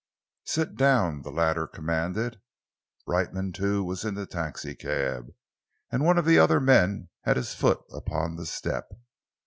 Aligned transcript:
"Sit 0.45 0.77
down," 0.77 1.21
the 1.21 1.29
latter 1.31 1.67
commanded. 1.67 2.41
Brightman, 3.05 3.51
too, 3.53 3.83
was 3.83 4.03
in 4.03 4.15
the 4.15 4.25
taxicab, 4.25 5.27
and 5.91 6.03
one 6.03 6.17
of 6.17 6.25
the 6.25 6.39
other 6.39 6.59
men 6.59 7.09
had 7.21 7.37
his 7.37 7.53
foot 7.53 7.81
upon 7.93 8.35
the 8.35 8.47
step. 8.47 8.89